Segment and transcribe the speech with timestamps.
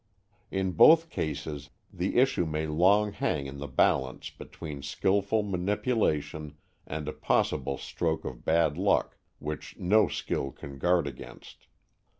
[0.49, 7.07] In both cases the issue may long hang in the balance between skilful manipulation and
[7.07, 11.67] a possible stroke of bad luck, which no skill can guard against.